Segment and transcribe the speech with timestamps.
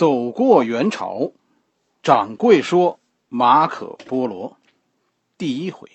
[0.00, 1.32] 走过元朝，
[2.02, 4.56] 掌柜说马可波罗，
[5.36, 5.90] 第一回。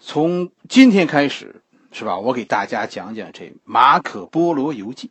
[0.00, 1.62] 从今天开始，
[1.92, 2.18] 是吧？
[2.18, 5.06] 我给大家讲讲这《马可波罗游记》，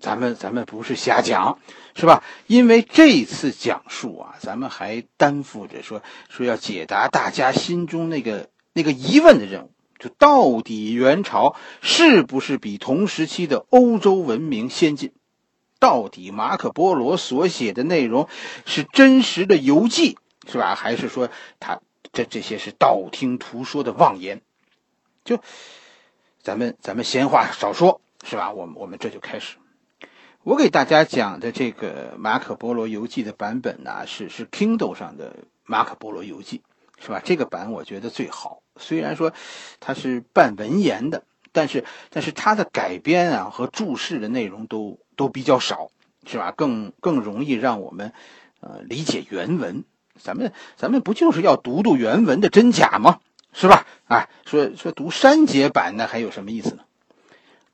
[0.00, 1.58] 咱们咱们不是瞎讲，
[1.94, 2.24] 是吧？
[2.46, 15.12] 因为这次讲述啊，咱们还担负着说说要解答大家心中那个那个疑问的任务，就到底元朝是不是比同时期的欧洲文明先进？
[15.80, 18.28] 到底马可波罗所写的内容
[18.66, 20.74] 是真实的游记，是吧？
[20.74, 21.80] 还是说他
[22.12, 24.42] 这这些是道听途说的妄言？
[25.24, 25.40] 就
[26.42, 28.52] 咱们咱们闲话少说，是吧？
[28.52, 29.56] 我们我们这就开始。
[30.42, 35.34] 我给大家讲的这个马可波罗游记的版本呢，是是 Kindle 上的
[35.64, 36.62] 马可波罗游记，
[36.98, 37.22] 是吧？
[37.24, 38.62] 这个版我觉得最好。
[38.76, 39.32] 虽然说
[39.80, 44.98] 它是半文言的，但是但是它的改编啊和注释的内容都。
[45.20, 45.90] 都比较少，
[46.24, 46.50] 是吧？
[46.56, 48.14] 更更容易让我们，
[48.60, 49.84] 呃，理解原文。
[50.18, 53.20] 咱们咱们不就是要读读原文的真假吗？
[53.52, 53.86] 是吧？
[54.06, 56.84] 啊，说说读删节版那还有什么意思呢？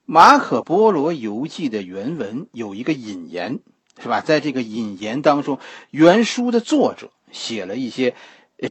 [0.06, 3.60] 马可波罗游记的原文有一个引言，
[4.02, 4.20] 是吧？
[4.20, 5.60] 在这个引言当中，
[5.92, 8.16] 原书的作者写了一些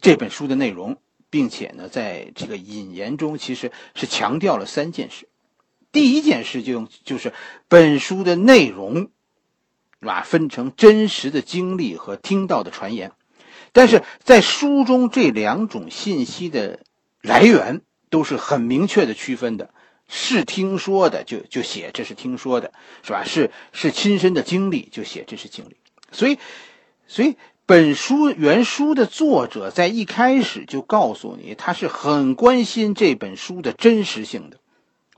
[0.02, 0.98] 这本书的内容，
[1.30, 5.30] 并且呢，在这个引言中其实是强调了三件事。
[5.96, 7.32] 第一件事就用就是
[7.70, 9.10] 本书的内容，
[10.02, 10.24] 是吧？
[10.24, 13.14] 分成真实的经历和听到的传言，
[13.72, 16.82] 但是在书中这两种信息的
[17.22, 17.80] 来源
[18.10, 19.70] 都是很明确的区分的，
[20.10, 23.23] 是听说的就就写这是听说的，是吧？
[23.23, 25.78] 是是亲身的经历就写这是经历，
[26.12, 26.38] 所以
[27.08, 34.60] 所以本书原书的作者在一开始就告诉你，他是很关心这本书的真实性的。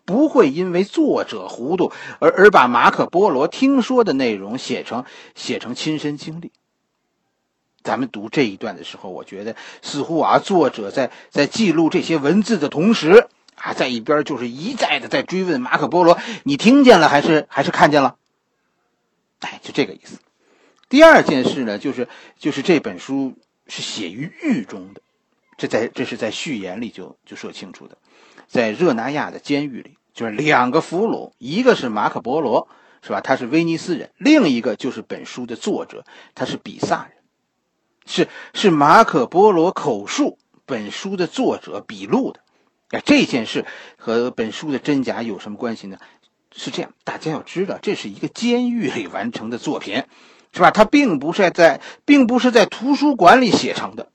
[0.07, 5.03] 不会因为作者糊涂而而把马可波罗听说的内容写成
[5.35, 6.53] 写成亲身经历。
[7.83, 18.15] 咱们读这一段的时候，我觉得似乎啊，作者在在记录这些文字的同时，啊，在一边就是一再的在追问马可波罗：“你听见了还是还是看见了？”
[19.41, 20.19] 哎，就这个意思。
[20.87, 22.07] 第二件事呢，就是
[22.39, 23.33] 就是这本书
[23.67, 25.01] 是写于狱中的，
[25.57, 27.97] 这在这是在序言里就就说清楚的。
[28.47, 32.67] 在热那亚的监狱里，就是两个俘虏，一个是马可波罗，
[33.03, 33.21] 是吧？
[33.21, 37.11] 他是威尼斯人；另一个就是本书的作者，他是比萨人，
[38.07, 42.39] 是是马可波罗口述本书的作者笔录的。
[42.89, 43.63] 哎，这件事
[43.95, 45.99] 和本书的真假有什么关系呢？
[46.51, 50.03] 是这样，大家要知道，这是一个监狱里完成的作品，
[50.51, 50.71] 是吧？
[50.71, 54.09] 他并不是在，并不是在图书馆里写成的，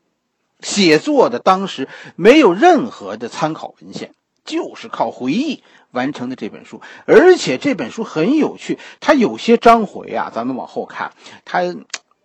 [0.63, 4.13] 写作的当时没有任何的参考文献。
[4.44, 11.12] 就是靠回忆完成的这本书，而且这本书很有趣，它有些章回啊，咱们往后看，
[11.44, 11.62] 它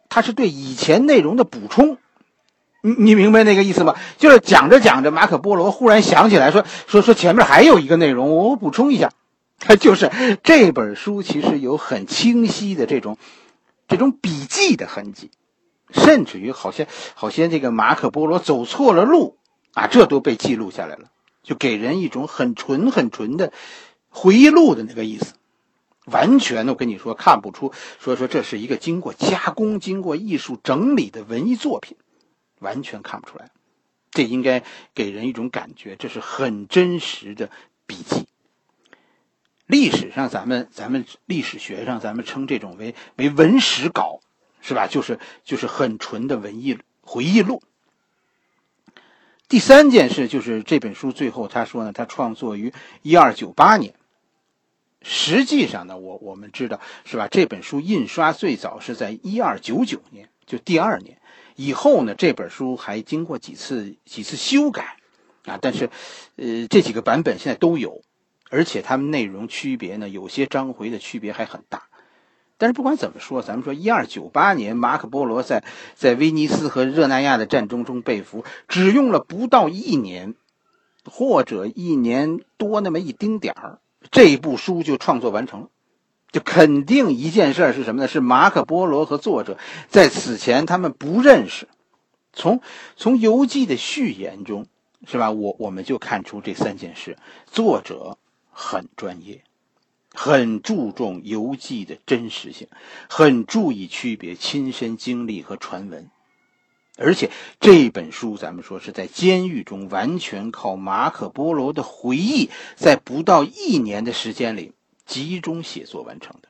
[0.10, 1.98] 它是对以前内容的补充，
[2.82, 3.96] 你你明白那个意思吗？
[4.18, 9.12] 就是讲着讲着，马可波罗忽然想起来说说说前面还有一个内容，我补充一下，
[9.60, 10.10] 它就是
[10.44, 13.18] 这本书其实有很清晰的这种
[13.88, 15.30] 这种笔记的痕迹，
[15.92, 19.38] 甚至于好像好像这个马可波罗走错了路
[19.74, 21.10] 啊，这都被记录下来了。
[21.48, 23.54] 就给人一种很纯很纯的
[24.10, 25.34] 回忆录的那个意思，
[26.04, 27.72] 完全的我跟你说看不出，
[28.02, 31.96] 说说这是一个经过加工、经过艺术整理的文艺作品，
[32.60, 33.50] 完全看不出来。
[34.12, 37.50] 这应该给人一种感觉，这是很真实的
[37.86, 38.28] 笔记。
[39.66, 44.20] 历史上，咱们咱们历史学上，咱们称这种为为文史稿，
[44.60, 44.88] 是吧？
[44.88, 47.64] 就是就是很纯的文艺回忆录。
[49.48, 53.94] 第三件事就是这本书最后他说呢，他创作于一二九八年。
[55.04, 57.30] 实际上呢，我我们知道是吧？
[57.30, 61.18] 这本书印刷最早是在一二九九年，就第二年
[61.56, 64.98] 以后呢，这本书还经过几次几次修改
[65.46, 65.58] 啊。
[65.62, 65.90] 但是，
[66.36, 68.02] 呃，这几个版本现在都有，
[68.50, 71.87] 而且它们内容区别呢，有些章回的区别还很大。
[72.58, 75.64] 但是不管怎么说，咱们说一二九八年，马可波罗在
[75.96, 80.36] 在威尼斯和热那亚的战争中被俘，只用了不到一年，
[81.06, 83.80] 或者一年多那么一丁点儿，
[84.10, 85.68] 这部书就创作完成了。
[86.32, 88.08] 就肯定一件事是什么呢？
[88.08, 91.68] 是马可波罗和作者在此前他们不认识。
[92.34, 92.62] 从
[92.96, 94.66] 从游记的序言中，
[95.06, 95.32] 是吧？
[95.32, 98.18] 我我们就看出这三件事，作者
[98.52, 99.44] 很专业。
[100.20, 102.68] 很注重游记的真实性，
[103.08, 106.10] 很注意区别亲身经历和传闻，
[106.98, 107.30] 而且
[107.60, 114.74] 这本书咱们说是在监狱中完全靠马可波罗的回忆，在不到一年的时间里
[115.06, 116.50] 集中写作完成的。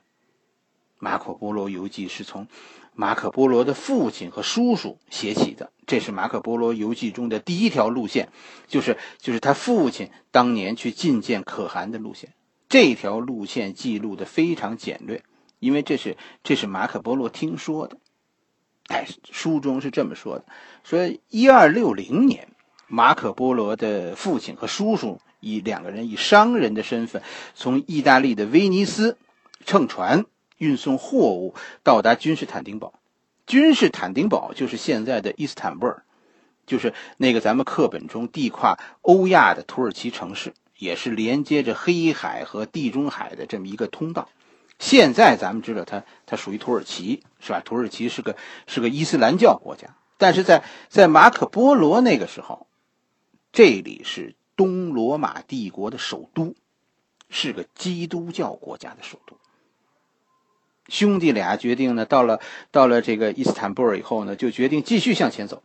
[0.98, 2.48] 马可波罗游记是从
[2.94, 8.30] 马可波罗的父亲和叔叔写起的，这是马可波罗游记中的第一条路线，
[8.66, 12.32] 就是就是他父亲当年去觐见可汗的路线。
[12.68, 15.22] 这条路线记录的非常简略，
[15.58, 17.96] 因为这是这是马可波罗听说的。
[18.88, 20.44] 哎，书中是这么说的：
[20.84, 22.48] 说一二六零年，
[22.86, 27.22] 马可波罗的父亲和叔叔以两个人以商人的身份，
[27.54, 29.16] 从意大利的威尼斯
[29.64, 30.24] 乘船。
[30.58, 31.54] 运送货物
[31.84, 32.94] 到达君士坦丁堡，
[33.46, 36.02] 君士坦丁堡就是现在的伊斯坦布尔，
[36.66, 44.28] 就是那个咱们课本中地跨欧亚的土耳其城市，也是连接着黑海和地中海的这么一个通道。
[44.78, 47.60] 现在咱们知道它它属于土耳其，是吧？
[47.60, 48.36] 土耳其是个
[48.66, 52.68] 是个伊斯兰教国家，但是在在马可波罗那个时候，
[53.52, 56.54] 这里是东罗马帝国的首都，
[57.28, 59.36] 是个基督教国家的首都。
[60.88, 62.40] 兄弟俩决定呢，到了
[62.70, 65.62] 到了这个伊斯坦布尔以后呢，就决定继续向前走。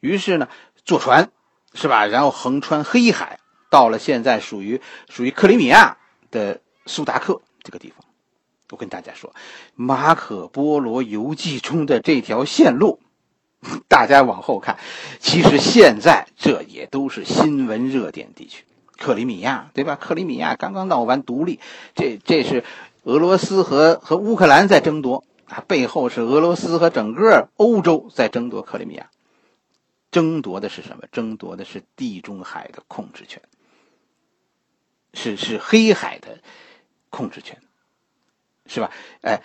[0.00, 0.48] 于是呢，
[0.84, 1.30] 坐船，
[1.74, 2.06] 是吧？
[2.06, 3.40] 然后横穿黑海，
[3.72, 5.96] 到了现在属于属于克里米亚
[6.30, 8.04] 的苏达克这个地方。
[8.68, 9.30] 我跟大家说，
[9.74, 13.00] 《马可波罗游记》中的这条线路，
[13.88, 14.76] 大家往后看，
[15.20, 18.64] 其实现在这也都是新闻热点地区。
[18.98, 19.96] 克里米亚，对吧？
[19.96, 21.58] 克里米亚刚刚闹完独立，
[21.94, 22.64] 这这是。
[23.04, 29.10] 俄罗斯和和乌克兰在争夺啊，背后是俄罗斯和整个欧洲在争夺克里米亚，
[30.12, 31.02] 争夺的是什么？
[31.10, 33.42] 争夺的是地中海的控制权，
[35.14, 36.38] 是是黑海的
[37.10, 37.58] 控制权，
[38.66, 38.90] 是吧？
[39.22, 39.42] 哎，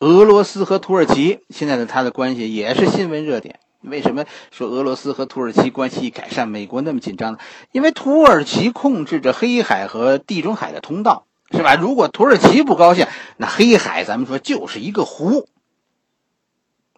[0.00, 3.58] 俄罗斯和土耳其现在的他的关系也是新闻热点。
[3.80, 7.38] 为什么说俄罗斯和土耳其关系改善，美国那么紧张呢？
[7.72, 11.26] 因为土耳其控制着黑海和地中海的通道。
[11.50, 11.76] 是吧？
[11.76, 13.06] 如果土耳其不高兴，
[13.36, 15.46] 那黑海咱们说就是一个湖。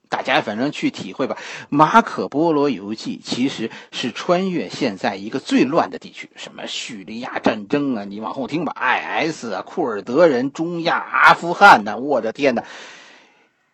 [0.09, 1.37] 大家反正去体会吧。
[1.69, 12.63] 马可波罗游记其实是穿越现在一个最乱的地区，什么叙利亚战争啊，你往后听吧，IS 啊，库尔德人，中亚、阿富汗呐，我的天呐，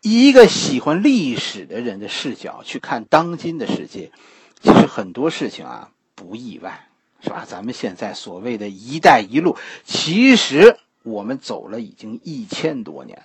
[0.01, 4.11] 一个喜欢历史的人的视角去看当今的世界，
[4.63, 6.89] 其实很多事情啊不意外。
[7.25, 7.45] 是吧？
[7.47, 13.23] 咱们现在所谓的一带一路，其实我们走了已经一千多年，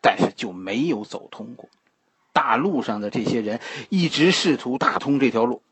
[0.00, 1.68] 但是就没有走通过。
[2.36, 5.62] 大陆上的这些人一直试图打通这条路，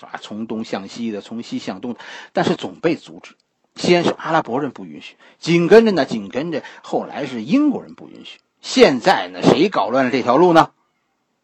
[0.00, 0.12] 是吧？
[0.22, 2.00] 从东向西的，从西向东的，
[2.32, 3.34] 但是总被阻止。
[3.74, 8.38] 先是阿拉伯人不允许，紧跟着呢，紧跟着后来是英国人不允许。
[8.62, 10.70] 现在呢，谁搞乱了这条路呢？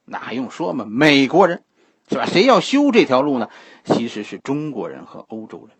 [0.07, 0.87] 那还用说吗？
[0.89, 1.63] 美国人，
[2.09, 2.25] 是吧？
[2.25, 3.51] 谁要修这条路呢？
[3.85, 5.77] 其实是中国人和欧洲人。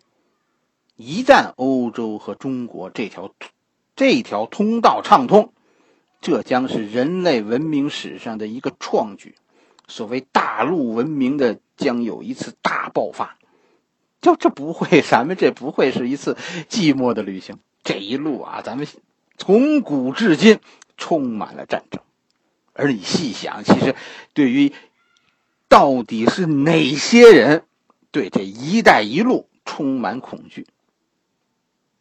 [0.95, 3.33] 一旦欧洲和中国这条
[3.95, 5.53] 这条通道畅通，
[6.21, 9.35] 这将是人类文明史上的一个创举。
[9.87, 13.37] 所谓大陆文明的将有一次大爆发，
[14.21, 16.37] 就这不会， 咱们这不会是一次
[16.69, 17.57] 寂寞的旅行。
[17.83, 18.87] 这一路啊，咱们
[19.37, 20.59] 从古至今
[20.95, 22.01] 充满了战争。
[22.73, 23.95] 而你细想，其实
[24.33, 24.71] 对于
[25.67, 27.65] 到底是哪些人
[28.11, 30.67] 对这一带一路充满恐惧？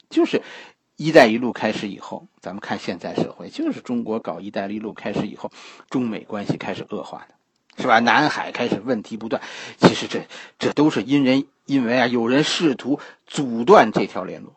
[0.08, 0.43] 就是
[1.00, 5.50] “一带一路”开始以后，咱们看现在社会，就是中国搞“一带一路”开始以后，
[5.88, 8.00] 中美关系开始恶化的，是吧？
[8.00, 9.40] 南海开始问题不断，
[9.78, 10.26] 其实这
[10.59, 14.52] 这都是因人因为啊，有人试图阻断这条联络。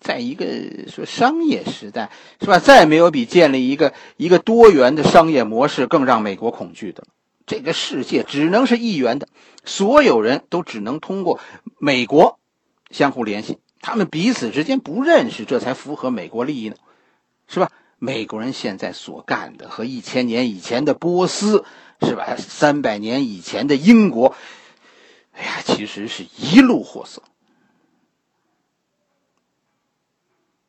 [0.00, 0.44] 在一个
[0.88, 2.58] 说商业时代，是吧？
[2.58, 7.08] 再没有比建立一个一个多元的商业模式更让美国恐惧的了。
[7.46, 9.28] 这个世界只能是一元的，
[9.64, 11.38] 所有人都只能通过
[11.78, 12.40] 美国
[12.90, 13.58] 相互联系。
[13.82, 16.76] 他们彼此之间不认识，这才符合美国利益呢，
[17.48, 17.70] 是吧？
[17.98, 21.64] 美国人现在所干的和一千年以前的波斯，
[22.00, 22.36] 是吧？
[22.38, 24.34] 三百年以前的英国，
[25.32, 27.22] 哎呀，其实是一路货色。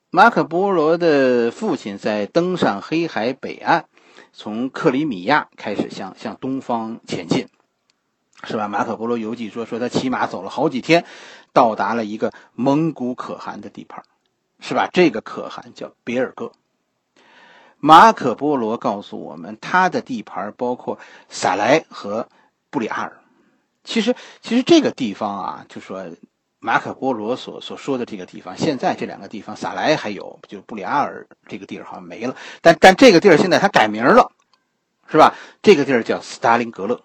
[0.09, 3.85] 马可波罗的父亲在登上黑海北岸，
[4.31, 7.47] 从克里米亚开始向向东方前进。
[8.45, 8.67] 是吧？
[8.67, 11.05] 马可波罗游记说说他骑马走了好几天，
[11.53, 14.03] 到达了一个蒙古可汗的地盘，
[14.59, 14.89] 是吧？
[14.91, 16.51] 这个可汗叫别尔哥。
[17.79, 22.27] 马可波罗告诉我们，他的地盘包括撒莱和
[22.69, 23.21] 布里阿尔。
[23.83, 26.05] 其实，其实这个地方啊，就说
[26.59, 32.37] 马可波罗所所说的这个地方，现在这两个地方，撒莱还有，就布里阿尔这个地儿好像没了。
[32.61, 34.31] 但但这个地儿现在他改名了，
[35.07, 35.35] 是吧？
[35.61, 37.01] 这个地儿叫斯大林格勒。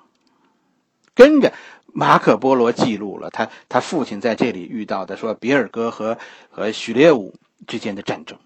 [1.17, 1.53] 跟着
[1.99, 6.17] 马可波罗记录了他他父亲在这里遇到的说比尔哥和
[6.49, 7.35] 和许列武
[7.67, 8.39] 之间的战争。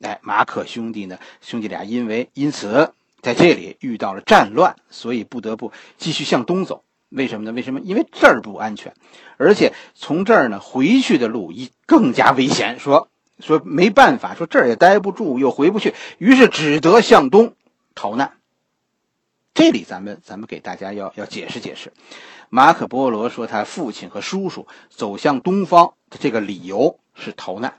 [0.00, 6.82] 哎，马可兄弟呢，兄弟俩因为因此在这里遇到了战乱，所以不得不继续向东走。
[7.10, 7.52] 为什么呢？
[7.52, 7.78] 为什么？
[7.78, 8.92] 因为这儿不安全，
[9.36, 12.80] 而且从这儿呢回去的路一更加危险。
[12.80, 13.08] 说
[13.38, 17.54] 说没办法，说这儿也待不住，又回不去，于是只得向东
[17.94, 18.37] 逃难。
[19.58, 21.92] 这里咱们咱们给大家要要解释解释，
[22.48, 27.74] 马可波罗说他父亲和叔叔走向东方的这个理由是逃难，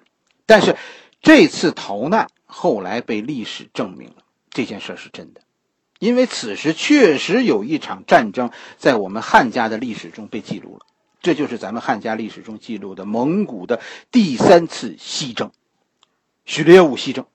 [0.45, 0.75] 但是
[1.21, 4.15] 这次逃难后来被历史证明了
[4.49, 5.39] 这件事是真的。
[5.99, 10.85] 因为此时确实有一场战争在我们汉家的历史中被记录了，
[11.21, 13.79] 这就是咱们汉家历史中记录的蒙古的
[14.11, 15.49] 第三次西征——
[16.43, 17.25] 许烈武西征。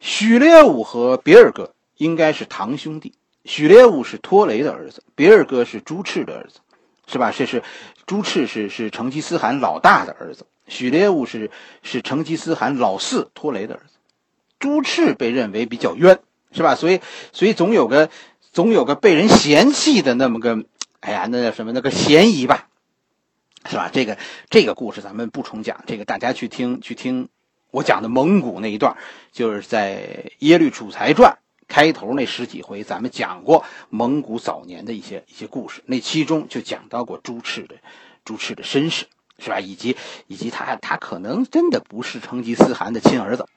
[0.00, 3.14] 许烈武和别尔哥应该是堂兄弟，
[3.44, 6.60] 许烈武是托雷的儿子，别尔哥是朱赤的儿子，
[7.06, 7.32] 是吧？
[7.36, 7.62] 这是
[8.06, 11.50] 朱赤是是成吉思汗老大的儿子，许烈武是
[11.82, 13.94] 是成吉思汗老四托雷的儿子。
[14.58, 16.20] 朱赤被认为比较冤。
[16.54, 16.74] 是吧？
[16.74, 17.00] 所以，
[17.32, 18.10] 所以总有个，
[18.52, 20.66] 总有个被人嫌弃的那么个，
[21.00, 21.72] 哎呀，那叫什么？
[21.72, 22.68] 那个嫌疑吧，
[23.64, 23.88] 是吧？
[23.90, 24.18] 这个
[24.50, 27.30] 这个故事咱们不重讲，这个大家去听去听
[27.70, 28.98] 我讲的蒙古那一段，
[29.32, 31.32] 就是在《耶律楚材传》
[31.72, 37.76] 开头那十几回，咱们讲过蒙古早年的一些一些故事，那其中就讲到过朱赤的
[38.26, 39.06] 朱赤的身世，
[39.38, 39.58] 是吧？
[39.58, 43.48] 以及以及他他可能真的不是成吉思汗的亲儿子。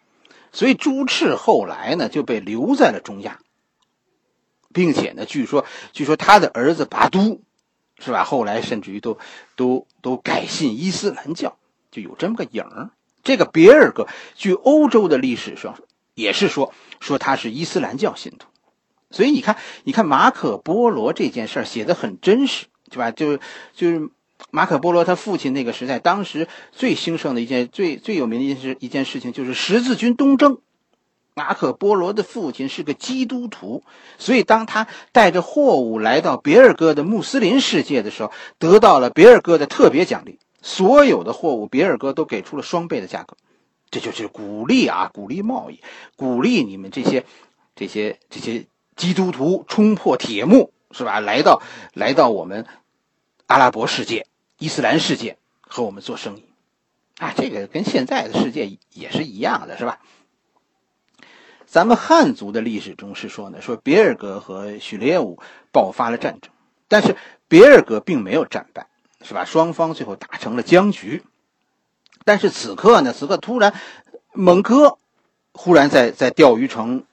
[0.54, 3.40] 所以朱赤后来呢就被留在了中亚，
[4.72, 7.42] 并且呢，据说据说他的儿子拔都，
[8.00, 8.24] 是吧？
[8.24, 9.18] 后来甚至于都
[9.58, 11.58] 都都改信伊斯兰教，
[11.92, 12.92] 就有这么个影儿。
[13.26, 15.78] 这个别尔哥，据欧洲的历史上
[16.14, 18.48] 也是说说他是伊斯兰教信徒。
[19.12, 23.12] 所以你看，你看马可波罗这件事写的很真实，是吧？
[23.12, 23.38] 就
[23.74, 24.10] 就是。
[24.52, 30.60] 马可波罗他父亲那个时代，当时最兴盛的一件、最最有名的一件事，一件事情就是十字军东征。
[31.34, 33.82] 马可波罗的父亲是个基督徒，
[34.18, 43.38] 所以当他带着货物来到别尔哥的穆斯林世界的时候，得到了别尔哥的特别奖励，所有的货物别尔哥都给出了双倍的价格，
[43.96, 45.80] 这就是鼓励啊，鼓励贸易，
[46.18, 47.24] 鼓励你们这些、
[47.78, 48.66] 这些、这些
[48.98, 51.22] 基督徒冲破铁幕，是吧？
[51.22, 51.62] 来到
[51.94, 52.66] 来到我们。
[53.48, 56.44] 阿拉伯世界、伊斯兰世界和我们做生意，
[57.20, 60.00] 啊，这个跟现在的世界也是一样的，是吧？
[61.66, 65.40] 咱们汉族的历史中是说呢，说别尔哥和许烈武
[65.72, 66.52] 爆发了战争，
[66.90, 67.16] 但是
[67.48, 68.88] 别尔哥并没有战败，
[69.22, 69.46] 是吧？
[69.46, 71.24] 双方最后打成了僵局。
[72.26, 73.74] 但是此刻呢，此刻突然，
[74.34, 74.98] 蒙哥
[75.54, 77.04] 忽然在在钓鱼城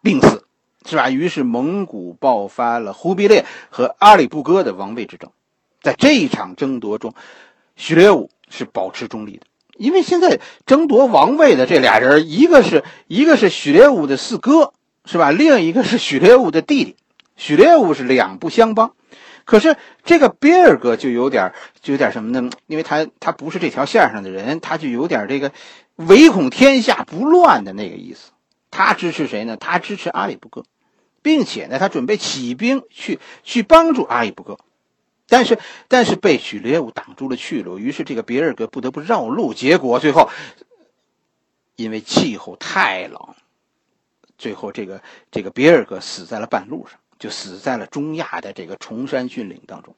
[0.00, 0.44] 病死，
[0.86, 1.10] 是吧？
[1.10, 5.30] 于是蒙古爆发了忽必烈和阿里不哥的王位之争。
[5.82, 7.14] 在这一场争夺中，
[7.76, 9.46] 许烈武是保持中立的，
[9.76, 14.72] 因为现在争夺王位的这俩人，一个是一个是许烈武的四哥，
[15.04, 15.30] 是吧？
[15.32, 16.96] 另一个是许烈武的弟弟，
[17.36, 18.94] 许烈武是两不相帮。
[19.44, 22.50] 可是这个别尔哥就有点就有点什么呢？
[22.66, 25.52] 因为他他不是这条线上的人，他就有点这个
[25.96, 28.30] 唯恐天下不乱的那个意思。
[28.70, 29.56] 他支持谁呢？
[29.56, 30.64] 他支持阿里不哥，
[31.22, 34.58] 并且呢，他准备起兵去去帮助阿里不哥。
[35.28, 35.58] 但是，
[35.88, 39.54] 但是被许烈武挡住了去路，于是这个别尔哥不得不绕路。
[39.54, 40.28] 结果最后，
[41.76, 43.34] 因为气候太冷，
[44.36, 49.94] 最后这个这个别尔哥死在了半路上，就死在了中亚的这个崇山峻岭当中。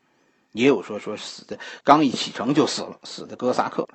[0.53, 3.91] 也有说说死的刚一启程就死了，死的哥萨克了。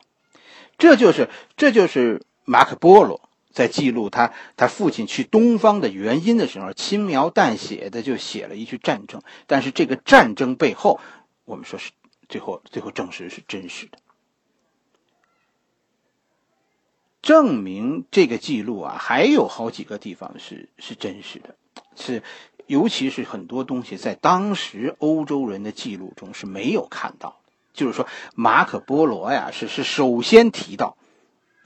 [0.78, 9.22] 这就是这就是马可波罗在记录他他父亲去东方的原因的时候，轻描淡写的就写了一句战争。
[9.48, 11.00] 但是这个战争背后。
[11.44, 11.92] 我们说是
[12.30, 13.98] 最后，最后证实是真实的，
[17.22, 21.56] 证明这个记录啊，还有好几个地方是是真实的，
[21.98, 22.24] 是
[22.72, 27.52] 尤其是很多东西在当时欧洲人的记录中是没有看到的。
[27.74, 30.96] 就是说，马可波罗呀，是是首先提到，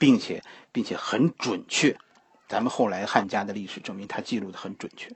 [0.00, 1.96] 并且并且很准确。
[2.48, 5.12] 咱们后来汉家的历史证明，他记录的很准确。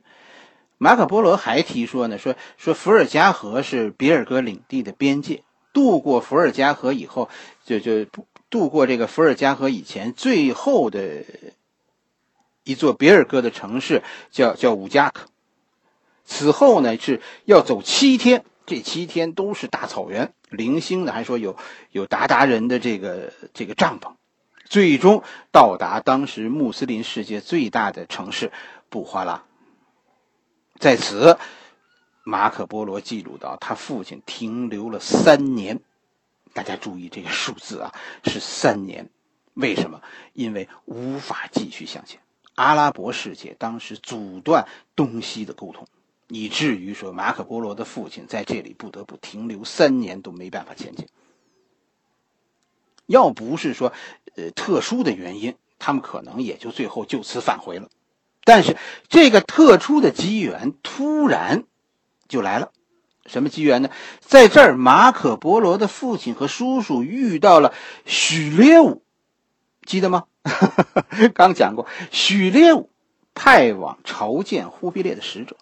[0.78, 5.42] 马可波罗还提说呢，说说伏尔加河是别尔哥领地的边界。
[5.72, 7.28] 渡过伏尔加河以后，
[7.64, 8.04] 就就
[8.48, 11.24] 渡过这个伏尔加河以前最后的
[12.62, 15.26] 一座别尔哥的城市叫叫乌加克。
[16.30, 21.56] 此后呢是要走七天，这七天都是大草原，零星的还说有
[21.90, 24.12] 有鞑靼人的这个这个帐篷，
[24.64, 28.52] 最终到达当时穆斯林世界最大的城市
[28.88, 29.42] 布哈拉。
[30.78, 31.36] 在此，
[32.22, 35.80] 马可波罗记录到他父亲停留了三年。
[36.54, 37.92] 大家注意这个数字啊，
[38.24, 39.10] 是三年。
[39.54, 40.00] 为什么？
[40.32, 42.20] 因为无法继续向前。
[42.54, 45.86] 阿拉伯世界当时阻断东西的沟通，
[46.30, 51.06] 以至于说马可波罗的父亲在这里不得不停留三年都没办法前进。
[53.06, 53.92] 要不是说，
[54.36, 57.88] 呃，特殊的原因，他们可能也就最后就此返回了。
[58.44, 58.76] 但是
[59.08, 61.64] 这个特殊的机缘突然
[62.28, 62.70] 就来了，
[63.26, 63.90] 什么机缘呢？
[64.20, 67.74] 在这儿，马可波罗的父亲和叔叔遇到了
[68.06, 69.02] 许列武，
[69.84, 70.26] 记得吗？
[71.34, 72.88] 刚讲过，许列武
[73.34, 75.56] 派往朝见忽必烈的使者，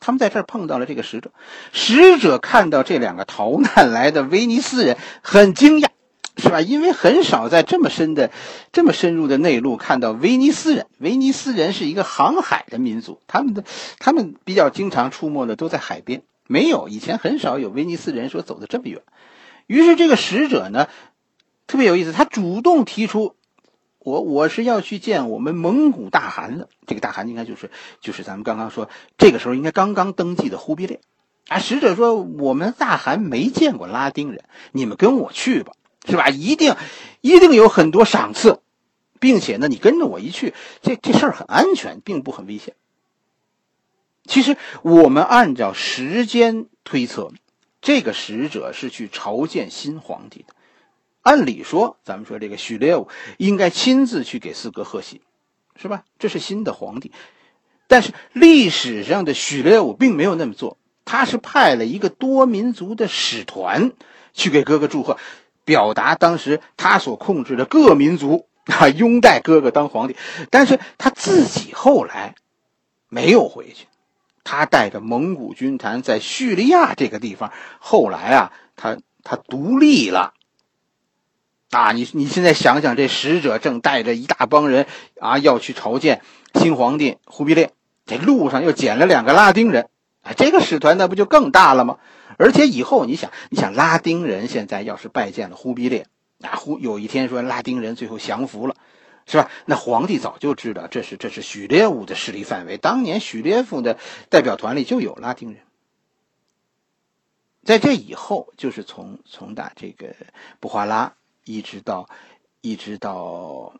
[0.00, 1.30] 他们在这儿碰到了这个使者。
[1.72, 5.88] 使者看到这两个逃难来的威尼斯人，很惊讶。
[6.36, 6.60] 是吧？
[6.60, 8.32] 因为很少在这么深的、
[8.72, 10.86] 这么深入的内陆看到威尼斯人。
[10.98, 13.62] 威尼斯人是一个航海的民族，他们的
[14.00, 19.00] 他们比较经常出没的都在海边，没有以前很少有威尼斯人说走的这么远。
[19.68, 20.88] 于是这个使者呢，
[21.68, 23.36] 特别有意思，他主动提出，
[24.04, 26.68] 我我是要去见我们蒙古大汗的。
[26.86, 31.00] 这个大汗应该就是就是咱们刚刚说这个时候应该刚刚登基的忽必烈。
[31.48, 35.72] 啊，使者说我们大汗没见过拉丁人，你们跟我去吧。
[36.06, 36.28] 是吧？
[36.28, 36.76] 一定，
[37.22, 38.60] 一定有很多赏赐，
[39.20, 42.74] 并且呢，你跟着我一去，这这事儿很安全，并不很危险。
[44.26, 47.32] 其实我们按照时间推测，
[47.80, 50.53] 这个使者是去朝见新皇帝的。
[51.24, 55.22] 按理说，咱们说这个许烈武应该亲自去给四哥贺喜，
[55.74, 56.04] 是吧？
[56.18, 57.10] 这是新的皇帝，
[57.88, 60.76] 但是历史上的许烈武并没有那么做，
[61.06, 63.92] 他是派了一个多民族的使团
[64.34, 65.18] 去给哥哥祝贺。
[65.64, 70.16] 表达当时他所控制的各民族啊拥戴哥哥当皇帝，
[70.50, 72.34] 但是他自己后来
[73.08, 73.86] 没有回去，
[74.44, 80.34] 他带着蒙古军团在叙利亚这个地方，后来啊他他独立了，
[81.74, 84.86] 啊你你现在想想，这使者正带着一大帮人
[85.20, 86.22] 啊要去朝见
[86.54, 87.72] 新皇帝忽必烈，
[88.06, 89.88] 这路上又捡了两个拉丁人，
[90.22, 91.98] 啊这个使团那不就更大了吗？
[92.38, 96.06] 而且以后你想，你想拉丁人现在要是拜见了忽必烈，
[96.42, 98.76] 啊，忽有一天说拉丁人最后降服了，
[99.26, 99.50] 是吧？
[99.66, 102.76] 那皇帝早就知道这是这是许烈武的势力范围。
[102.78, 103.98] 当年许烈兀的
[104.30, 105.60] 代表团里就有拉丁人。
[107.64, 110.14] 在这以后，就是从从打这个
[110.60, 112.08] 布华拉一直到
[112.60, 113.74] 一直到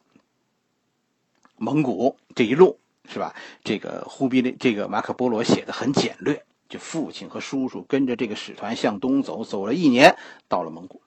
[1.57, 3.35] 蒙古这一路，是吧？
[3.63, 6.45] 这个忽必烈，这个马可波罗写的很简略。
[6.67, 10.17] 就父亲和叔叔跟着这个使团向东走，走了一年，
[10.49, 11.03] 到了蒙古。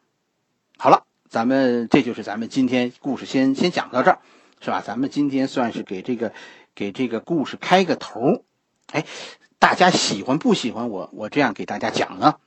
[0.78, 4.20] 好了，咱们这就是咱们今天故事，先先讲到这儿，
[4.62, 4.82] 是吧？
[4.86, 6.32] 咱们今天算是给这个
[6.76, 8.44] 给这个故事开个头
[8.92, 9.06] 哎，
[9.60, 12.40] 大家喜欢不喜欢我我这样给大家讲呢？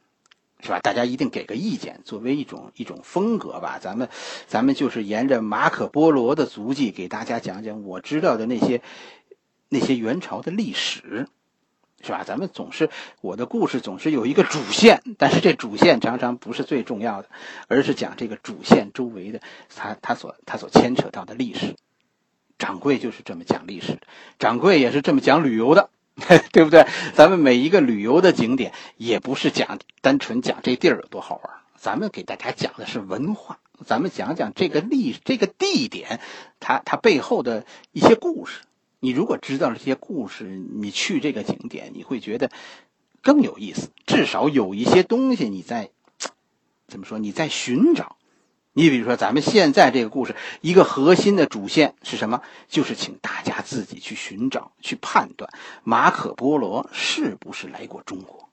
[0.62, 0.78] 是吧？
[0.80, 3.78] 大家一定给个意见，作为一种一种风格吧。
[3.80, 4.08] 咱们
[4.46, 8.82] 咱们就是沿着马可波罗的足迹给大家讲讲我知道的那些
[9.68, 11.26] 那些元朝的历史。
[12.02, 12.24] 是吧？
[12.24, 12.88] 咱们总是
[13.20, 17.28] 我的故事总是有一个主线，但是这主线常常不是最重要的，
[17.68, 19.42] 而是讲这个主线周围的
[19.76, 21.76] 他他所他所牵扯到的历史。
[22.56, 24.00] 掌柜就是这么讲历史的，
[24.38, 25.90] 掌柜也是这么讲旅游的，
[26.52, 26.86] 对不对？
[27.14, 36.20] 咱们每一个旅游的景点也不是讲单纯讲这地儿有多好玩，咱们给大家讲的是文化，咱们讲讲这个历这个地点，
[36.60, 38.60] 它它背后的一些故事。
[39.00, 42.50] 你如果知道了这些故事，你去这个景点，你会觉得
[43.22, 43.90] 更有意思。
[44.06, 45.90] 至少有一些东西你在
[46.86, 47.18] 怎么说？
[47.18, 48.16] 你在寻找。
[48.72, 52.40] 你比如说，咱们现在这个故事，一个核心的主线是什么？
[52.68, 55.50] 就是请大家自己去寻找、去判断
[55.82, 58.48] 马可波罗是不是来过中国，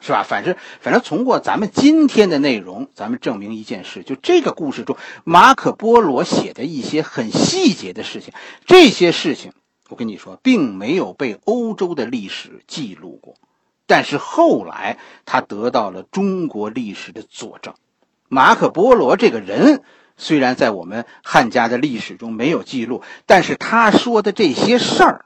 [0.00, 0.22] 是吧？
[0.22, 8.32] 反正反正，通过咱们今天的内容，咱们证明一件事：就这个故事中，马可波罗写的一些很细节的事情，
[8.64, 9.52] 这些事情。
[9.88, 13.34] 我跟你说，并没有被欧洲的历史记录过，
[13.86, 17.74] 但是后来他得到了中国历史的佐证。
[18.28, 19.82] 马可波罗这个人
[20.16, 25.24] 虽然在我们汉家的历史中没有记录，但是他说的这些事儿，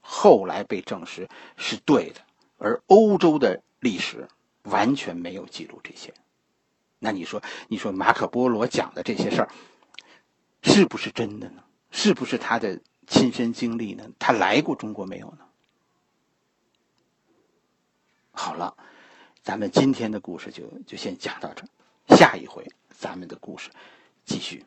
[0.00, 2.20] 后来被证实是对的，
[2.58, 4.28] 而欧洲的历史
[4.62, 6.14] 完全没有记录这些。
[6.98, 9.48] 那你说，你说马可波罗讲的这些事儿，
[10.62, 11.62] 是不是真的呢？
[11.90, 12.80] 是不是他的？
[13.08, 14.02] 亲身经历呢？
[14.18, 15.44] 他来过中国没有呢？
[18.32, 18.76] 好了，
[19.44, 21.62] 咱们今天的故事就就先讲到这，
[22.08, 23.70] 下一回咱们的故事
[24.24, 24.64] 继续。